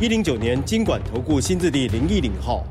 [0.00, 2.64] 一零九年金管投顾新字第零一零号。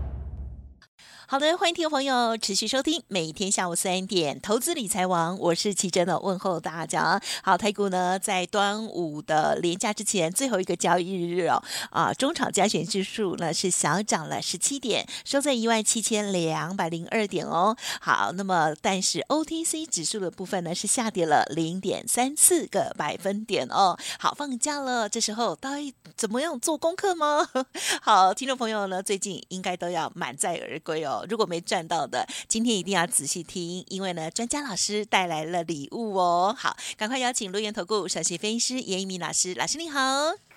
[1.32, 7.22] 好的，欢迎听众朋友持续收听每天下午三点投资理财王，我是琦蓁的问候大家。
[7.44, 11.62] 好，台股呢在端午的连假之前最后一个交易日哦，
[11.92, 17.78] 啊，中场加权指数呢是小涨了十七点，收在一万七千两百零二点哦。
[18.02, 23.96] 好，那么但是 OTC 指数的部分呢是下跌了零点三四个百分点哦。
[24.18, 27.48] 好，放假了，这时候到底怎么样做功课吗？
[28.02, 31.19] 好，听众朋友呢最近应该都要满载而归哦。
[31.28, 36.56] 如果没赚到的，今天一定要仔细听，因为呢，专家老师带来了礼物哦。
[36.58, 40.00] 好，赶快邀请轮源投顾首席分析师严一鸣老师，老师你好。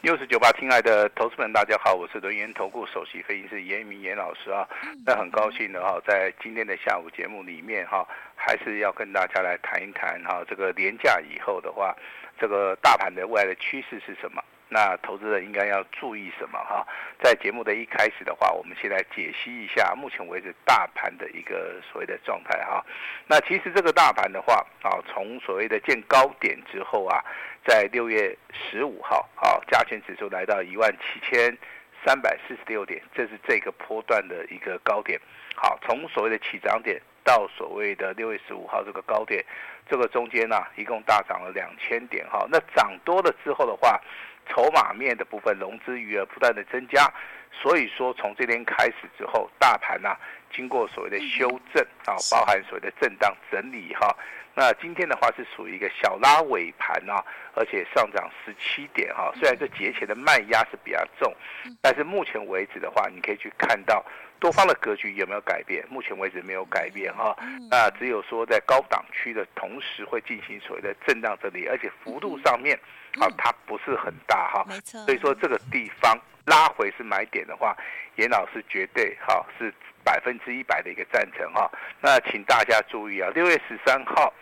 [0.02, 4.66] 六十九八，亲爱的投资们，大家好，我是轮源投顾首席分析师严一民严老师啊。
[5.06, 11.96] 那很高兴的哈，在今天的下午节目里面哈，还是要跟大家来谈一谈哈，这个连假以后的话，
[12.40, 14.42] 这个大盘的未来的趋势是什么？
[14.72, 16.86] 那投资人应该要注意什么哈？
[17.22, 22.82] 在节目的一开始的话，我们先来解析一下目前为止大盘的一个所谓的状态哈。
[23.26, 27.22] 那其实这个大盘的话啊，从所谓的见高点之后啊，
[27.66, 31.54] 在六月十五号啊，加权指数来到一万七千
[32.04, 35.20] 三百四十六点，这是这个波段的一个高点。
[35.54, 39.44] 好，从所谓的起涨点到所谓的六月十五号这个高点，
[39.86, 42.46] 这个中间呢，一共大涨了两千点哈。
[42.50, 44.00] 那涨多了之后的话，
[44.48, 47.10] 筹码面的部分，融资余额不断的增加，
[47.50, 50.20] 所以说从这天开始之后，大盘呢、啊、
[50.52, 54.14] 经过所谓的修正啊，包含所谓的震荡整理哈。
[54.54, 59.32] 那今天的话是属于一个小拉尾盘啊，而且上涨十七点哈。
[59.34, 61.34] 虽然这节前的卖压是比较重，
[61.80, 64.04] 但是目前为止的话，你可以去看到
[64.38, 65.82] 多方的格局有没有改变？
[65.88, 67.34] 目前为止没有改变哈。
[67.70, 72.78] 那只有说在高档区的同时会进行所谓的震荡整理，而且幅度上面。
[73.18, 75.00] 好，它不是很大哈，没错。
[75.04, 77.76] 所以说这个地方拉回是买点的话，
[78.16, 79.72] 严老师绝对哈是
[80.04, 81.70] 百分之一百的一个赞成哈。
[82.00, 84.32] 那请大家注意啊，六月十三号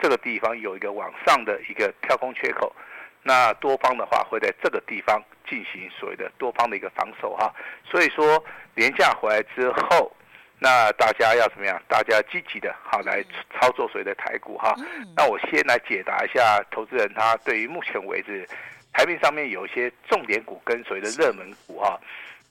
[0.00, 2.74] 这个地方有一个往上的一个跳空缺口，
[3.22, 7.54] 那多方的话会在这个地方进行所谓的多方的一个防守哈。
[7.84, 8.42] 所以说
[8.74, 10.15] 廉价回来之后。
[10.58, 11.80] 那大家要怎么样？
[11.86, 13.22] 大家积极的好来
[13.52, 14.74] 操作所谓的台股哈。
[15.14, 18.48] 那我先来解答一下投资人他对于目前为止
[18.92, 22.00] 台面上面有一些重点股跟所谓的热门股哈，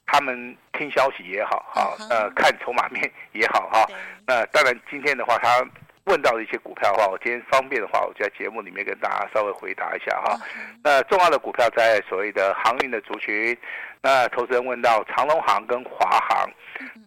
[0.06, 3.88] 他们听消息也好哈，呃看筹码面也好哈。
[4.28, 5.66] 那当然今天的话他
[6.06, 10.38] 问到的一些股票的话，我今天方便的话，我就在节目里面跟大家稍微回答一下哈。
[10.84, 13.58] 那重要的股票在所谓的航运的族群。
[14.04, 16.48] 那投资人问到长隆航跟华航，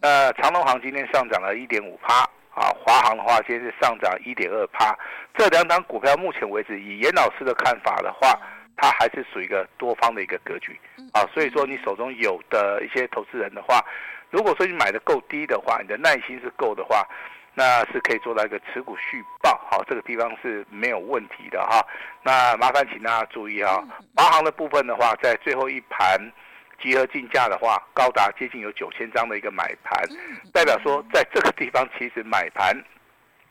[0.01, 2.23] 那长隆航今天上涨了一点五趴
[2.53, 4.93] 啊，华航的话今天是上涨一点二趴，
[5.33, 8.37] 这两档股票目前为止以严老师的看法的话，
[8.75, 10.77] 它还是属于一个多方的一个格局
[11.13, 13.81] 啊，所以说你手中有的一些投资人的话，
[14.29, 17.07] 如果说你买的够低的话，你的耐心是够的话，
[17.53, 21.85] 那是可以做到一个持股续报，好，这个地方是没有问题的哈。
[22.23, 23.83] 那麻烦请大家注意啊，
[24.15, 26.19] 华航的部分的话，在最后一盘。
[26.81, 30.01] 集合竞价的话，高达接近有九千张的一个买盘，
[30.53, 32.73] 代表说在这个地方其实买盘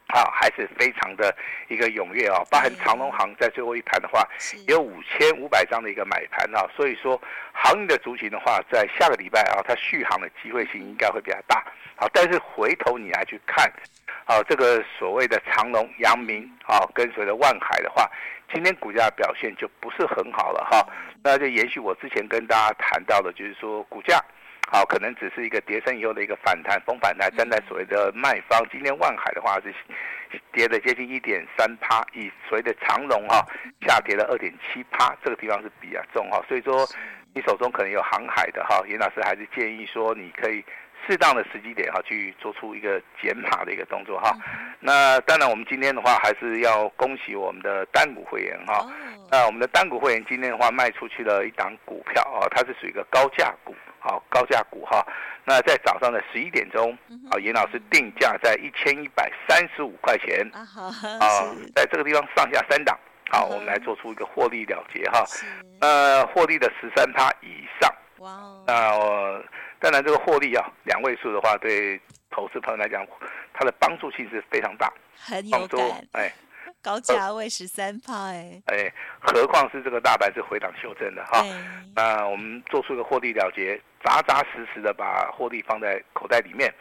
[0.09, 1.35] 啊还是非常的
[1.69, 4.27] 一个踊跃啊，包含长隆行在最后一盘的话，
[4.67, 7.21] 有五千五百张的一个买盘啊，所以说
[7.53, 11.65] 航运的族群的话，在下个礼拜啊，它续航的机会性应该会比较大。
[11.97, 13.71] 好，但是回头你来去看，
[14.25, 18.11] 啊，这个所谓的长隆、阳明啊，跟所谓的万海的话。
[18.51, 20.83] 今天股价表现就不是很好了哈，
[21.23, 24.19] 那就延续我之前跟大家谈到的，就是说股价
[24.71, 28.63] 好可能只是一个跌升以后的一个反弹，逢反弹站在所谓的卖方。
[28.71, 29.75] 今天万海的话是
[30.53, 33.45] 跌了接近一点三趴，以所谓的长荣哈
[33.87, 36.87] 下跌了二点七趴，这个地方是比较重哈，所以说
[37.35, 40.65] 你手中可能有航海的哈，严老师还是建议说你可以。
[41.07, 44.37] 适当的时机点哈，去做出一个减码的一个动作哈。
[44.79, 48.85] 那当然，我们今天的话还是要恭喜我们的单股会员哈。
[49.31, 55.05] 那我们的单股会员今天的话卖出去了一档股票啊，它是属于一个高价股啊，高价股哈。
[55.45, 56.93] 那在早上的十一点钟
[57.31, 60.63] 啊，严老师定价在一千一百三十五块钱啊，
[61.75, 62.99] 在这个地方上下三档，
[63.31, 65.25] 好，我们来做出一个获利了结哈。
[65.81, 67.93] 呃，获利的十三趴以上。
[68.19, 68.65] 哇哦！
[68.67, 69.45] 那我
[69.79, 72.01] 当然这个获利啊，两位数的话，对
[72.31, 73.07] 投资朋友来讲，
[73.55, 75.81] 它的帮助性是非常大，很有感。
[76.13, 76.33] 哎，
[76.83, 81.45] 高价位十三趴，哎，哎，何况是这个大白是回档修正的哈。
[81.95, 86.73] 那我们做出一个获利了结，扎扎实实的把获利放在口袋里面，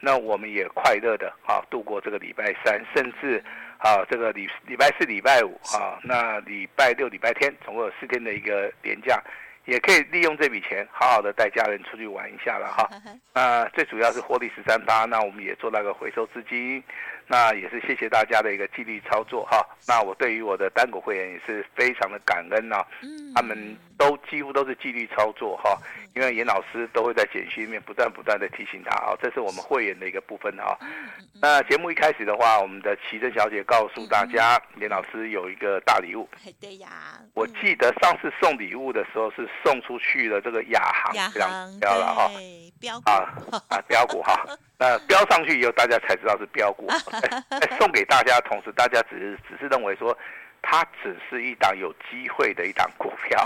[0.00, 3.42] 那我们也快乐的啊度过这个礼拜三，甚至。
[3.78, 9.22] 啊，这个礼礼拜四、礼拜五啊，那礼拜六、礼拜天，总共有四天的一个连假，
[9.66, 12.88] 也可以利用这笔钱，好好的带家人出去玩一下了哈。
[13.34, 16.82] 那最主要是获利十三趴，那我们也做那个回收资金，
[17.26, 19.66] 那也是谢谢大家的一个纪律操作哈。
[19.86, 22.84] 那我对于我的单股会员也是非常的感恩呐，
[23.34, 25.78] 他们都几乎都是纪律操作哈。
[26.14, 30.78] 因为严老师都会在简讯里面不断不断的提醒他啊，这是我们会员的一个部分哈。
[31.42, 36.28] 那节目一开始的话，我们的奇珍小姐告诉大家，严老师有一个大礼物。
[36.60, 42.30] 对呀，我记得上次送礼物的时候是送出去了这个亚航，亚航标了哈，
[42.84, 43.32] 标啊
[43.68, 44.44] 啊标股哈。
[44.76, 46.86] 那标上去以后，大家才知道是标股。
[47.48, 50.16] 在 送给大家同时，大家只是只是认为说，
[50.60, 53.40] 它只是一档有机会的一档股票。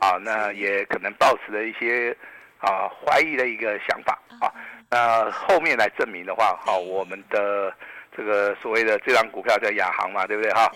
[0.00, 2.16] 啊，那也可能抱持了一些
[2.58, 4.52] 啊怀疑的一个想法啊。
[4.90, 7.72] 那后面来证明的话，好，我们的
[8.16, 10.70] 这个所谓的这张股票叫亚航嘛，对不对哈？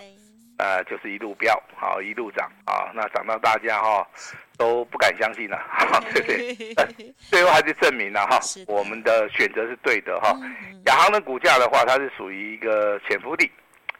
[0.57, 2.91] 呃，就是一路飙，好一路涨啊。
[2.93, 4.07] 那涨到大家哈
[4.57, 5.59] 都不敢相信了，
[6.13, 7.13] 对不对？
[7.29, 10.35] 最后还是证明了哈，我们的选择是对的哈。
[10.85, 13.51] 亚航的股价的话，它是属于一个潜伏底，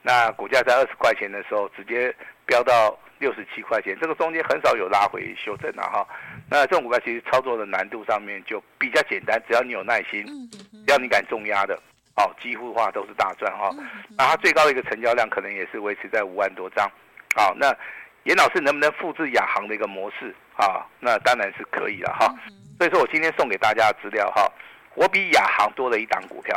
[0.02, 2.16] 那股价在二十块钱的时候直接
[2.46, 2.98] 飙到。
[3.20, 6.06] 六十七块钱，这个中间很少有拉回修正了哈。
[6.50, 11.80] 那这种股票其实操作的难度上面就比较简单，只要你有耐心，只要你敢重压的，
[12.16, 13.72] 哦，几乎的话都是大赚哈。
[14.18, 16.90] 那它最高的一个成交量可能也是维持在五万多张。
[17.36, 17.76] 好，那
[18.24, 20.86] 严老师能不能复制亚航的一个模式啊？
[21.00, 22.34] 那当然是可以了哈。
[22.78, 24.52] 所以说我今天送给大家的资料哈，
[24.96, 26.56] 我比亚航多了一档股票。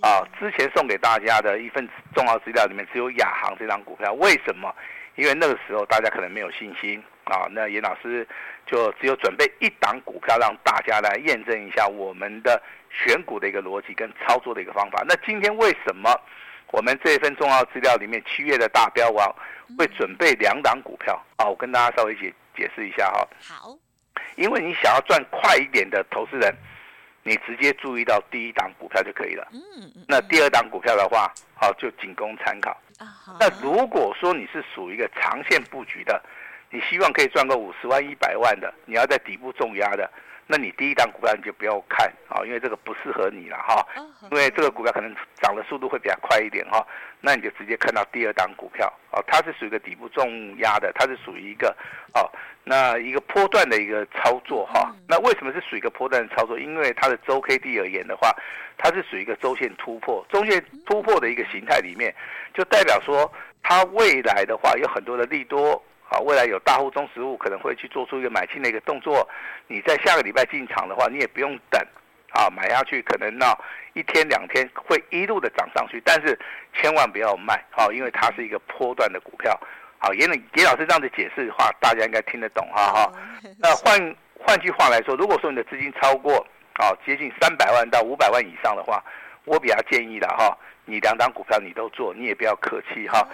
[0.00, 4.74] 啊，之前送给大家的一份重要资料里面只有亚航这档股票，为什么？
[5.16, 8.26] 因为那个时候大家可能没有信心啊，那严老师
[8.66, 12.62] 就只有准备一档股票让大家来验证一下我们的
[13.04, 15.04] 选股的一个逻辑跟操作的一个方法。
[15.06, 16.10] 那今天为什么
[16.72, 19.34] 我们这一份重要资料里面七月的大标王
[19.78, 21.46] 会准备两档股票啊？
[21.46, 23.28] 我跟大家稍微解解释一下哈。
[23.48, 23.76] 好，
[24.36, 26.54] 因为你想要赚快一点的投资人，
[27.22, 29.46] 你直接注意到第一档股票就可以了。
[30.08, 32.76] 那第二档股票的话，好就仅供参考。
[33.38, 36.20] 那如果说你是属于一个长线布局的，
[36.70, 40.10] 你希望可以赚个五十万、一百万的，你要在底部重压的，
[40.46, 43.86] 那你第一档股票你就不要看啊，因为这个不适合你了哈，
[44.30, 46.86] 因为这个股票可能涨的速度会比较快一点哈，
[47.20, 51.76] 那你就直接看到第二档股票哦，它是属于一个底部重压的，它是属于一个
[52.14, 52.30] 哦，
[52.62, 56.58] 那一个波段的一个操作哈，那为什么是属于一个波段的操作？
[56.58, 58.32] 因为它的周 K D 而言的话，
[58.78, 62.14] 它是属于一个周线突破，周线突破的一个形态里面。
[62.54, 63.30] 就代表说，
[63.62, 69.28] 它未来的话有很多的利多啊，未来有大户、中实物可能会去做出一个买进的一个动作。
[69.66, 71.80] 你在下个礼拜进场的话，你也不用等
[72.30, 73.46] 啊，买下去可能呢
[73.94, 76.38] 一天两天会一路的涨上去，但是
[76.74, 79.58] 千万不要卖啊，因为它是一个波段的股票。
[79.98, 83.12] 好，严严老师这样子解释的话，大家应该听得懂哈哈。
[83.58, 89.02] 那换换句话来说，如果说你的资金超过啊接近三百万到五百万以上的话，
[89.44, 90.56] 我比较建议的哈。
[90.84, 93.26] 你两档股票你都做，你也不要客气哈。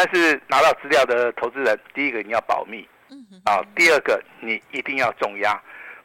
[0.00, 2.88] 但是拿到资料的投资人，第一个你要保密，
[3.44, 5.60] 啊，第二个你一定要重压，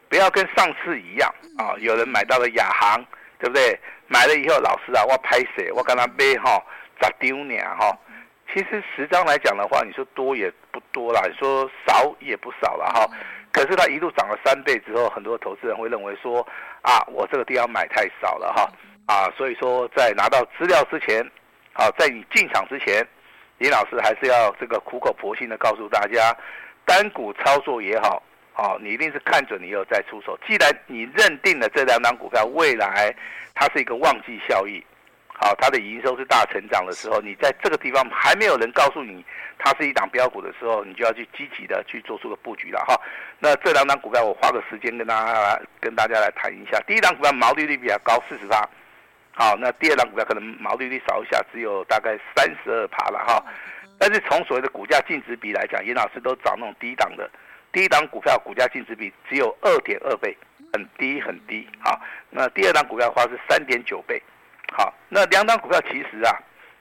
[0.08, 1.76] 不要跟上次一样啊。
[1.78, 3.00] 有人买到了亚航，
[3.38, 3.78] 对不对？
[4.08, 5.70] 买了以后，老师啊，我拍谁？
[5.70, 6.60] 我跟他背哈，
[7.00, 7.96] 咋丢呢哈？
[8.52, 13.08] 其实十张来讲的话，你说多也不多啦，你说少也不少了哈。
[13.52, 16.44] 可是它一路涨了三倍之后，很多投资人会认为说，
[16.82, 18.68] 啊，我这个地方买太少了哈。
[19.06, 21.22] 啊，所以说在拿到资料之前，
[21.74, 23.06] 啊，在你进场之前，
[23.58, 26.36] 林老师还是要这个苦口婆心的告诉大家，
[26.84, 30.38] 单股操作也好，啊，你一定是看准你以后再出手。
[30.46, 33.14] 既然你认定了这两档股票未来
[33.54, 34.84] 它是一个旺季效益，
[35.28, 39.24] 好，它的营收是大成长的时候，你在这个地方还没有人告诉你
[39.56, 43.00] 它是一档标股的时候，你就要去积极的去做出个布局了哈。
[43.38, 46.80] 那这两档股票我花个时间跟大家来跟大家来谈一下。
[46.86, 48.68] 第一档股票毛利率比较高，四十八。
[49.36, 53.44] 好，那第二档股票可能毛利率少一下，只有大概三十二趴了哈。
[53.98, 57.28] 但是从所谓的股价净值比来讲，严老师都找那种低档的，
[57.72, 60.36] 低档股票股价净值比只有二点二倍，
[60.72, 61.66] 很低很低。
[61.80, 62.00] 好，
[62.30, 64.22] 那第二档股票的话是三点九倍。
[64.72, 66.38] 好，那两档股票其实啊，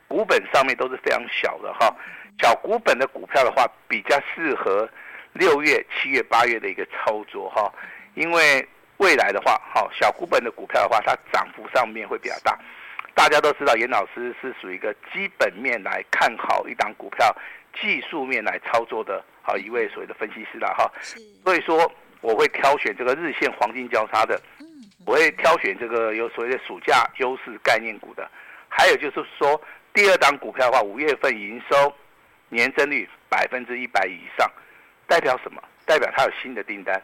[0.07, 1.95] 股本上面都是非常小的哈。
[2.39, 4.88] 小股本的股票的话，比较适合
[5.33, 7.72] 六月、七月、八月的一个操作哈。
[8.15, 12.57] 因为未来的话，好小股本的股票的话，它涨幅上面会比较大。
[13.15, 17.35] 大家都知道，严老师是属于一个基本面来看好一档股票，
[17.79, 20.91] 技术面来操作的好一位所谓的分析师了哈。
[21.43, 24.41] 所以说，我会挑选这个日线黄金交叉的，
[25.05, 28.29] 我会挑选这个有所谓的暑假优势概念股的，
[28.69, 29.62] 还有就是说，
[29.93, 31.93] 第二档股票的话，五月份营收
[32.50, 34.50] 年增率百分之一百以上，
[35.07, 35.62] 代表什么？
[35.85, 37.00] 代表它有新的订单，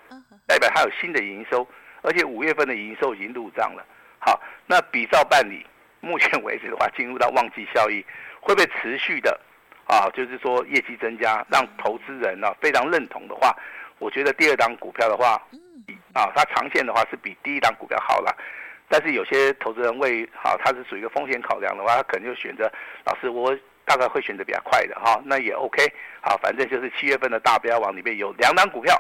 [0.49, 1.65] 代表它有新的营收，
[2.01, 3.85] 而且五月份的营收已经入账了。
[4.17, 5.63] 好，那比照办理。
[6.01, 8.03] 目前为止的话，进入到旺季效益，
[8.39, 9.37] 会不会持续的
[9.85, 10.09] 啊？
[10.13, 13.53] 就是说业绩增加，让投资人呢、啊、非常认同的话，
[13.99, 15.33] 我觉得第二档股票的话，
[16.13, 18.35] 啊，它长线的话是比第一档股票好了。
[18.87, 22.71] 但是有些投资人为啊，它是属于一个风险考量的话，他可能就选择
[23.05, 25.85] 老师，我大概会选择比较快的哈、啊，那也 OK。
[26.21, 28.99] 好，反正就是七月份的大标王里面有两档股票，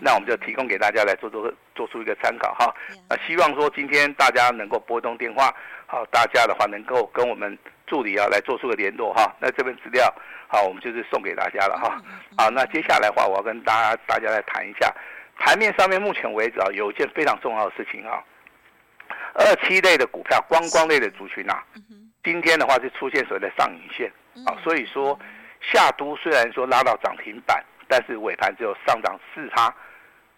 [0.00, 2.74] 那我们就提供给大家来做做做出一个参考哈。
[3.08, 5.54] 啊，希望说今天大家能够拨通电话。
[5.86, 9.34] 好，大家的话能够跟我们助理啊来做出个联络哈。
[9.40, 10.14] 那这份资料，
[10.46, 11.98] 好，我们就是送给大家了哈。
[12.36, 14.94] 好，那接下来的话，我要跟大家大家来谈一下
[15.38, 18.22] 盘面上面目前为止啊，有一件非常重要的事情啊。
[19.32, 21.64] 二七类的股票，观光类的族群啊，
[22.22, 24.12] 今天的话是出现所谓的上影线
[24.46, 25.18] 啊，所以说
[25.62, 29.74] 下都虽然说拉到涨停板，但是尾盘只有上涨四趴。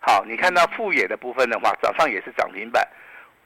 [0.00, 2.87] 好，你看到富野的部分的话，早上也是涨停板。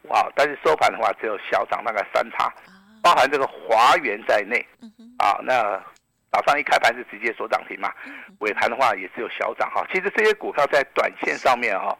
[0.08, 0.30] 哇！
[0.36, 2.52] 但是收盘的话只有小涨大概三趴，
[3.02, 4.62] 包含这个华元在内，
[5.16, 5.82] 啊，那
[6.30, 7.90] 早上一开盘是直接锁涨停嘛，
[8.40, 9.82] 尾盘的话也只有小涨哈。
[9.90, 11.96] 其实这些股票在短线上面哈，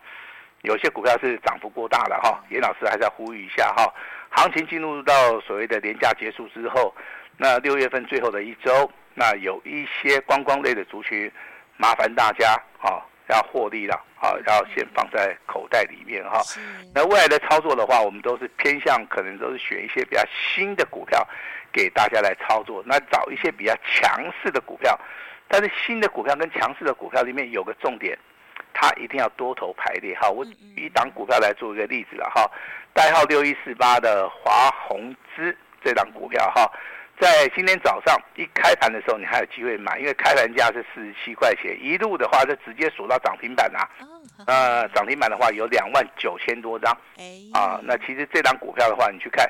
[0.65, 2.45] 有些股票是涨幅过大了哈。
[2.51, 3.91] 严老师还是要呼吁一下哈，
[4.33, 6.95] 行情进入到所谓的连假结束之后，
[7.39, 11.33] 那六月份最后的一周，那有一些观光类的族群，
[11.79, 13.03] 麻烦大家哈。
[13.29, 16.43] 要获利了，好，要先放在口袋里面哈。
[16.95, 21.27] 那未来的操作的话，我们都是偏向可能都是选一些比较新的股票，
[21.73, 22.83] 给大家来操作。
[22.87, 24.99] 那找一些比较强势的股票，
[25.49, 28.19] 但是新的股票跟强势的股票里面有个重点，
[28.73, 30.29] 它一定要多头排列哈。
[30.29, 32.51] 我举一档股票来做一个例子了哈，
[32.93, 36.71] 代号六一四八的华宏资这档股票哈。
[37.21, 43.89] 在今天早上一开盘的时候，你还有机会买，因为开盘价是四十七块钱，一路的话就直接锁到涨停板啊。
[44.47, 46.93] 呃，涨停板的话有两万九千多张。
[47.53, 49.49] 啊，那其实这张股票的话，你去看。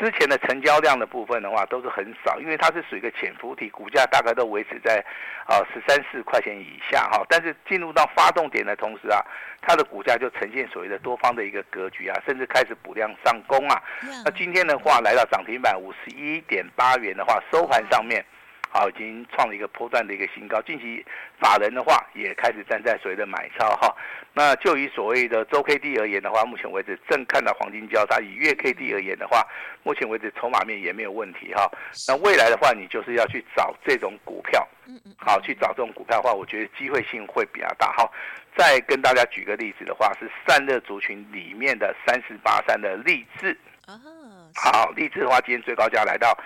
[0.00, 5.04] 之前的成交量的部分的话都是很少，因为它是属于一个潜伏体，股价大概都维持在
[5.44, 7.22] 啊十三四块钱以下哈。
[7.28, 9.20] 但是进入到发动点的同时啊，
[9.60, 13.82] 它的股价就呈现所谓的多方的一个格局啊，甚至开始补量上攻啊。
[14.24, 18.24] 那今天的话来到涨停板五十一点八元的话，收盘上面。
[18.72, 20.62] 好，已经创了一个波段的一个新高。
[20.62, 21.04] 近期
[21.40, 23.92] 法人的话也开始站在所谓的买超哈。
[24.32, 28.20] 那就以所谓的周 K D 而言的话，目前为止正看到黄金交叉。
[28.20, 29.44] 以月 K D 而言的话，
[29.82, 31.68] 目前为止筹码面也没有问题哈。
[32.06, 34.64] 那未来的话，你就是要去找这种股票，
[35.18, 38.08] 好，去找这种股票的话，我觉得机会性会比较大哈。
[38.56, 43.58] 再跟大家举个例子的话，是散热族群里面的三四八三的力智。
[44.54, 46.38] 好，励志的话，今天最高价来到。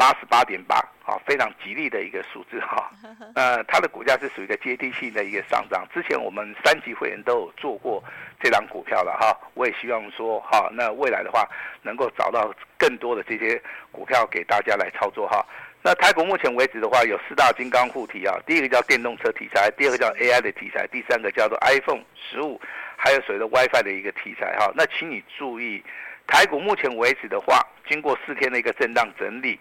[0.00, 2.90] 八十八点八，啊，非常吉利的一个数字哈。
[3.36, 5.86] 呃，它的股价是属于一个阶梯性的一个上涨。
[5.92, 8.02] 之前我们三级会员都有做过
[8.42, 9.38] 这档股票了哈。
[9.52, 11.46] 我也希望说哈，那未来的话
[11.82, 15.44] 能够找到更多的这些股票给大家来操作哈。
[15.82, 22.58] 那台股目前为止的话，有四大金刚护体啊，第一个叫电动车题材，第二个叫 AI 的题材，第三个叫做 iPhone 十五，
[22.96, 24.72] 还有所谓的 WiFi 的一个题材哈。
[24.74, 25.84] 那请你注意。
[26.30, 29.58] 台股目前为止的话，经过四天的一个震荡整理，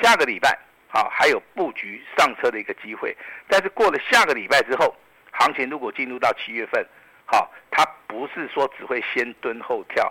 [0.00, 0.56] 下个礼拜
[0.88, 3.14] 啊还有布局上车的一个机会。
[3.48, 4.94] 但是过了下个礼拜之后，
[5.32, 6.86] 行情如果进入到七月份，
[7.26, 10.10] 好，它不是说只会先蹲后跳，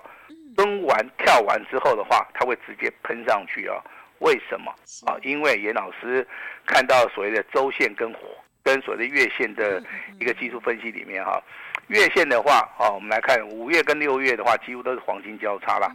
[0.57, 3.81] 蹲完跳完之后的话，它会直接喷上去啊？
[4.19, 4.69] 为什么
[5.07, 5.15] 啊？
[5.22, 6.27] 因为严老师
[6.65, 8.13] 看到所谓的周线跟
[8.62, 9.81] 跟所谓的月线的
[10.19, 11.41] 一个技术分析里面哈。
[11.87, 15.87] 月线的话，啊，我们来看五月跟六月的话，几乎都是黄金交叉啦。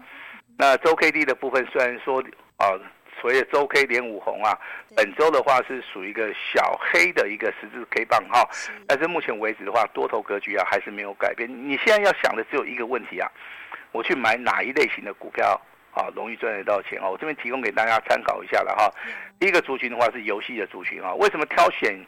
[0.57, 2.23] 那周 K D 的部分，虽然说
[2.57, 2.67] 啊，
[3.21, 4.59] 所谓的周 K 连五红啊，
[4.95, 8.49] 本周的话是属于一个小黑的一个十字 K 棒哈，
[8.87, 11.49] 但是目前为止的话，多头格局啊还是没有改变。
[11.49, 13.31] 你现在要想的只有一个问题啊，
[13.93, 15.61] 我去买哪一类型的股票？
[15.99, 17.11] 啊，容易赚得到钱哦！
[17.11, 18.89] 我这边提供给大家参考一下了哈。
[19.41, 21.13] 第一个族群的话是游戏的族群啊。
[21.15, 21.99] 为什么挑选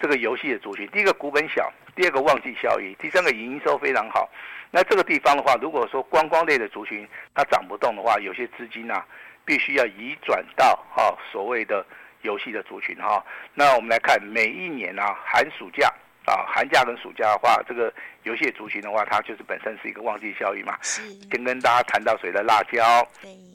[0.00, 0.86] 这个游戏的族群？
[0.88, 4.30] 第一个股本小，第二个旺季效益，第三个营收非常好。
[4.70, 9.06] 那这个地方的话，如果说观光类的族群它涨不动的话，有些资金呢、啊、
[9.44, 11.84] 必须要移转到哈所谓的
[12.22, 13.24] 游戏的族群哈。
[13.52, 15.92] 那我们来看每一年啊寒暑假
[16.26, 17.92] 啊，寒假跟暑假的话，这个
[18.24, 20.76] 游戏族群的话，它就是本身是一个旺季效应嘛。
[20.82, 21.02] 是。
[21.30, 23.06] 先跟大家谈到谁的辣椒，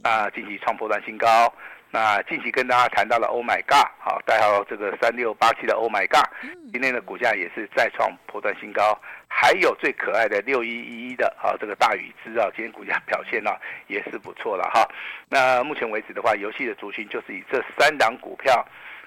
[0.04, 1.54] 啊，近期创破断新高。
[1.92, 6.26] 那近期跟大家谈到了 Oh My God，好，代号这个三六八七的 Oh My God，
[6.74, 9.00] 今天的股价也是再创破断新高。
[9.28, 13.52] 还有最可爱的六一一一的啊，这个大禹之啊，今天股价表现呢
[13.88, 14.86] 也是不错了哈。
[15.30, 18.66] 那目前为止的话，游戏的族群就是以这三档股票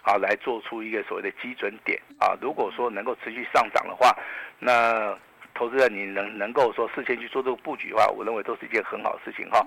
[0.09, 2.33] 啊来做出一个所谓的基准点啊。
[2.41, 4.17] 如果说能够持续上涨的话，
[4.59, 5.15] 那
[5.55, 9.61] 投资人，你能能够说事先去做这个布局的话，我认为都是一件很好的事情哈。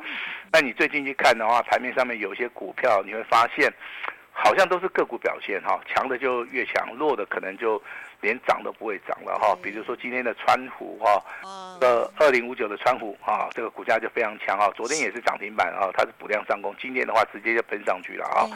[0.51, 3.71] 那你最近去看的话，盘面上面有些股票，你会发现
[4.31, 7.81] 好像都是个股表现哈，强的就越强，弱的可能就。
[8.21, 11.21] 连涨都不会涨了哈，比如说今天的川湖哈，
[11.81, 18.47] 这二零五九的川湖啊，这个股价就非常强啊，昨天也是涨停板啊，它是补量上攻，今天的话直接就喷上去了啊，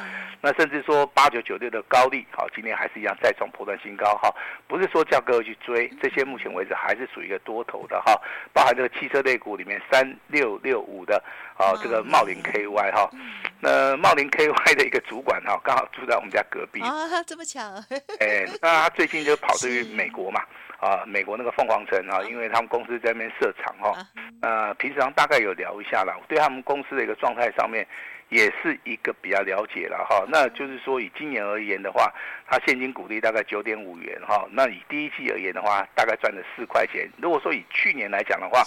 [0.41, 4.33] 那甚至说八九九六的高利，好，今天还是一样再创破断新高哈，
[4.67, 8.13] 不是说叫各位去追，这些目前为止还是属于一个多头的哈，
[8.53, 11.23] 包含这个汽车类股里面三六六五的
[11.57, 13.09] 啊，这个茂林 KY 哈，
[13.61, 16.81] 那茂林 KY 的一个主管哈，刚好住在我们家隔壁。
[16.81, 17.61] 啊，这么巧，
[18.19, 19.55] 哎，那他最近就跑。
[19.61, 20.41] 对于美国嘛，
[20.79, 24.07] 啊，美国那个凤凰城啊，因为他们公司在那边设厂哈，
[24.41, 27.87] 呃，平常大概有聊一下啦，对他们公司的一个状态上面，
[28.29, 30.25] 也是一个比较了解了哈。
[30.27, 32.13] 那就是说，以今年而言的话，
[32.47, 34.45] 它现金股利大概九点五元哈。
[34.51, 37.09] 那以第一季而言的话，大概赚了四块钱。
[37.17, 38.63] 如果说以去年来讲的话，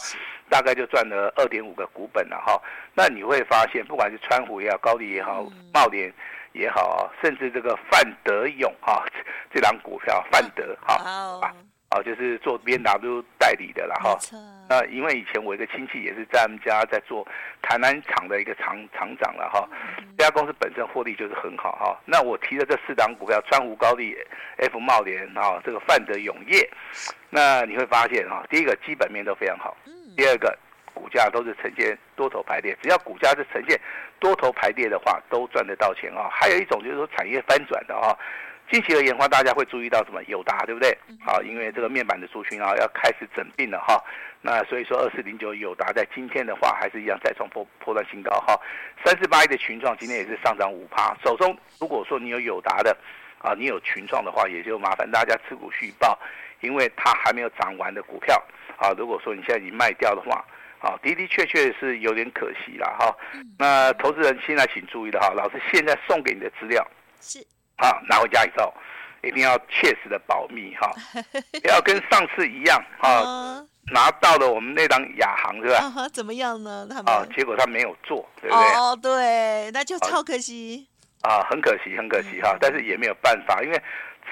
[0.49, 2.61] 大概就赚了二点五个股本了哈。
[2.95, 6.13] 那你会发现，不管是川湖也好，高丽也好，茂联。
[6.55, 9.05] 也好啊，甚至这个范德勇哈，
[9.53, 11.55] 这档股票范德哈啊
[11.89, 14.19] 啊，就是做 B N W 代理的了哈。
[14.69, 17.27] 那因为以前我一个亲戚也是在他们家在做
[17.63, 19.69] 台南厂的一个厂厂长了哈。
[20.17, 21.99] 这家公司本身获利就是很好哈。
[22.05, 24.17] 那我提的这四档股票，川湖高力、
[24.59, 26.69] F 茂联啊，这个范德永业，
[27.31, 29.77] 那你会发现哈，第一个基本面都非常好，
[30.17, 30.57] 第二个。
[30.95, 33.81] 股价都是呈现多头排列，只要股价是呈现
[34.19, 36.29] 多头排列的话，都赚得到钱啊。
[36.29, 38.11] 还有一种就是说产业翻转的啊，
[38.71, 40.23] 近期而言的话，大家会注意到什么？
[40.25, 40.97] 友达对不对？
[41.25, 44.03] 好，因为这个面板的族群啊要开始整并了哈。
[44.41, 48.55] 那所以说二四零九友达在今天的话还是一样再创破破断新高哈。
[49.05, 51.17] 三四八一的群创今天也是上涨五趴。
[51.25, 52.97] 手中如果说你有友达的
[53.39, 56.19] 啊，你有群创的话，也就麻烦大家持股续报，
[56.61, 58.41] 因为它还没有涨完的股票
[58.77, 58.91] 啊。
[58.99, 60.45] 如果说你现在已经卖掉的话，
[60.79, 63.17] 好，的的确确是有点可惜了哈。
[63.59, 66.87] 那投资人现在请注意了哈，老师现在送给你的资料
[67.21, 67.45] 是
[67.79, 68.73] 啊，拿回家以后
[69.23, 70.93] 一定要切实的保密哈，
[71.63, 76.09] 不要跟上次一样啊，拿到了我们那张亚航是吧？
[76.13, 76.87] 怎么样呢？
[76.89, 78.67] 他们啊，结果他没有做，对不对？
[78.75, 80.87] 哦，对，那就超可惜
[81.23, 82.57] 啊，很可惜，很可惜哈。
[82.61, 83.83] 但是也没有办法，因为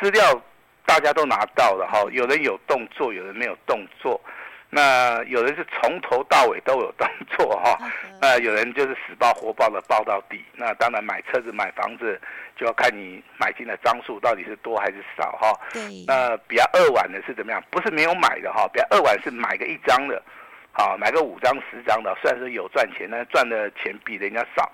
[0.00, 0.40] 资料
[0.84, 4.20] 大家都拿到了哈，有人有动作，有人没有动作。
[4.68, 7.78] 那有人是从头到尾都有动作哈，
[8.20, 10.44] 那有人就是死抱活抱的抱到底。
[10.54, 12.20] 那当然买车子买房子
[12.56, 15.52] 就要看你买进的张数到底是多还是少哈。
[15.72, 16.04] 对。
[16.06, 17.62] 那比较二晚的是怎么样？
[17.70, 20.20] 不是没有买的哈，比较二晚是买个一张的，
[20.72, 24.70] 好买个五张十张的，虽然说有赚钱，但是赚的钱比人家少，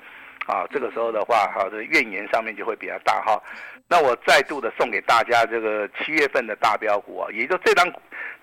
[0.47, 3.41] 啊，这个时候的话哈，这个怨言上面就会比较大哈。
[3.89, 7.87] 那我再度的送给大家这个七月份的大标股啊，也就这张。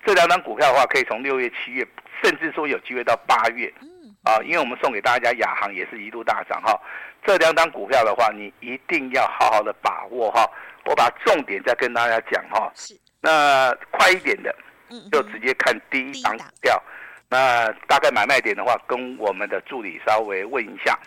[0.04, 1.86] 这两张股票的话，可以从六月、七月，
[2.22, 3.72] 甚至说有机会到八月，
[4.24, 6.78] 啊，因为我们送给大家亚航也是一度大涨哈。
[7.24, 10.48] 这两张股票的话，你一定要好好的把握哈。
[10.86, 12.72] 我把重点再跟大家讲哈。
[12.74, 12.98] 是。
[13.20, 14.54] 那快一点的，
[15.12, 16.82] 就直接看第一档股票。
[17.28, 20.98] 那大概买卖点的话，跟我们的助理稍微问一下。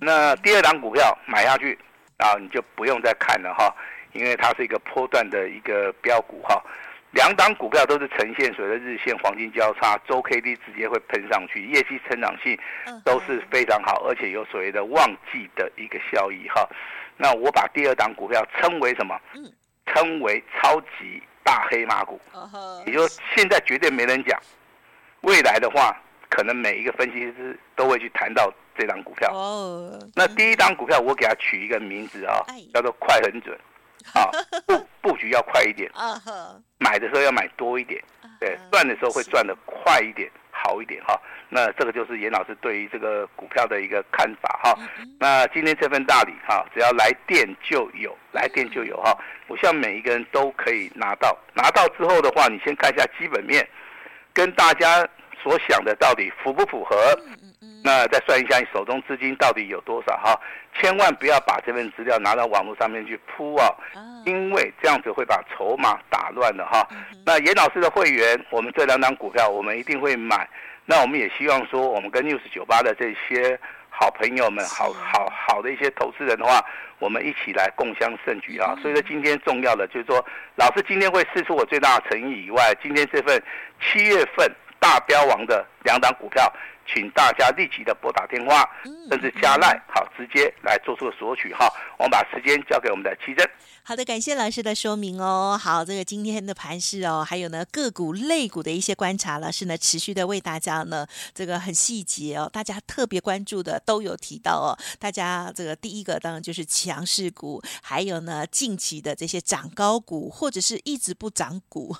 [0.00, 1.76] 那第二档股票买下去，
[2.18, 3.74] 啊，你就不用再看了哈，
[4.12, 6.62] 因为它是一个波段的一个标股哈。
[7.16, 12.56] 两档股票都是呈现所谓的日线黄金交叉，周 K D 直接会喷上去，业绩成长性
[13.06, 16.68] 都是非常好，而且有所谓的旺季的一个效益哈。
[17.16, 19.18] 那我把第二档股票称为什么？
[19.94, 22.20] 称为超级大黑马股，
[22.84, 24.38] 也就是现在绝对没人讲，
[25.22, 25.96] 未来的话
[26.28, 29.32] 可能每一个分析师都会去谈到这档股票。
[30.14, 33.58] 那第一档股票我给它取一个名字啊，叫做快很准。
[34.14, 34.30] 啊，
[34.66, 35.90] 布布局要快一点，
[36.78, 38.02] 买的时候要买多一点，
[38.40, 41.20] 对，赚的时候会赚的快一点，好一点哈。
[41.48, 44.76] 那这个就是严老师对于这个股票的一个看法哈。
[45.20, 49.16] 那今天这份大礼哈，只要来电就有，来电就有哈。
[49.46, 53.66] 我希望每一个人都可以拿到，拿到之后的话，你先看一下基本面，
[54.32, 55.08] 跟大家
[55.40, 56.96] 所想的到底符不符合？
[57.82, 60.38] 那再算一下你手中资金到底有多少哈，
[60.74, 63.68] 千万不要把这份资料拿到网络上面去铺啊，
[64.24, 66.86] 因为这样子会把筹码打乱的哈。
[67.24, 70.48] 那严老师的会员，我们这两档股票我们一定会买，
[70.84, 73.58] 那我们也希望说，我们跟 News 九八的这些。
[73.98, 76.62] 好朋友们，好好好的一些投资人的话，
[76.98, 78.76] 我们一起来共襄盛举啊！
[78.82, 80.22] 所以说今天重要的就是说，
[80.56, 83.42] 老师今天会试出我最大的诚意以外，今天这份
[83.80, 84.46] 七月份
[84.78, 86.52] 大标王的两档股票。
[86.86, 88.68] 请大家立即的拨打电话，
[89.10, 91.68] 甚至加赖，好，直接来做出索取哈。
[91.98, 93.48] 我们把时间交给我们的奇珍。
[93.82, 95.58] 好的，感谢老师的说明哦。
[95.60, 104.74] 好，这个今天的盘势哦，还有呢个股类股的一些观察，老师呢持续的为大家呢这个很细节哦，大家特别关注的都有提到哦。
[104.98, 111.94] 大家这个第一个当然就是强势股，还有呢近期的这些涨高股或者是一直不涨股。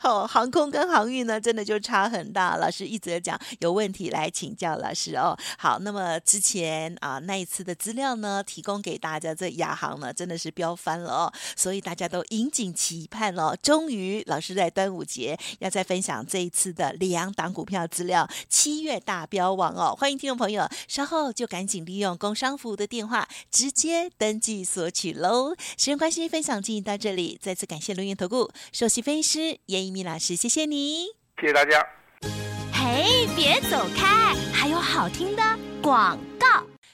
[0.00, 2.56] 好， 航空跟航运呢真的就差很大。
[2.56, 3.95] 老师一直在讲有问题。
[3.96, 13.56] 题来请教老师哦，好，那么之前啊那一次的资料呢，提供给大家，这亚航呢真的是飙翻了哦，所以大家都引颈期盼哦。
[13.62, 25.54] 终于老师在端午节要再分享这一次的两档股票资料，七月大标王哦，欢迎听众朋友稍后就赶紧利用工商服务的电话直接登记索取喽。
[25.78, 31.06] 时间关系，分享进行到这里，再次感谢伦元投顾首席分析师严一鸣老师，谢谢你，
[31.40, 32.55] 谢谢大家。
[32.96, 33.04] 哎，
[33.36, 35.42] 别走开，还有好听的
[35.82, 36.46] 广告。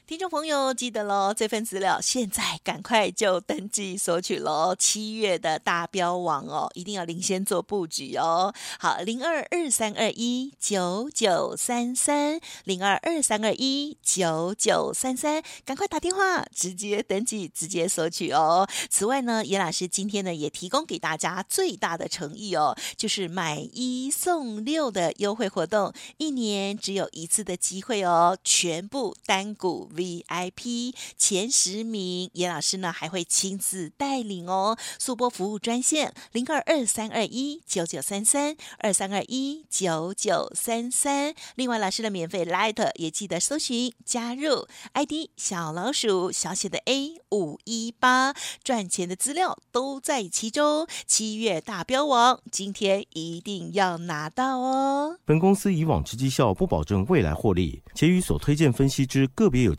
[0.05, 4.75] 听众朋友，记得喽，这份资料现在赶快就登记索取喽！
[4.77, 8.53] 七月的大标王哦，一定要领先做布局哦。
[8.81, 18.69] 好，零二二三二一九九三三，零二二三二一九九三三，赶快打电话，直接登记，直接索取哦。
[18.91, 29.89] 此外呢，严老师今天呢也提供给大家最大的诚意哦，就是买一送六的优惠活动，一年只有一次的机会哦，全部单股。
[30.03, 34.77] VIP 前十名，严老师呢还会亲自带领哦。
[34.99, 41.35] 速播服务专线零二二三二一九九三三二三二一九九三三。
[41.55, 48.35] 另外，老师的免费 Light 也记得搜寻加入 ID 小老鼠小写的 A 五一八，
[48.65, 50.87] 赚钱的资料都在其中。
[51.07, 55.19] 七月大标王，今天一定要拿到哦。
[55.25, 59.75] 本公司以往之绩效不保证未来获利，且与所推荐分析之个别有